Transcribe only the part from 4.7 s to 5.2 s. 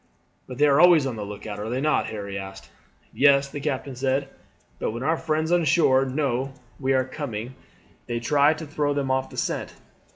"but when our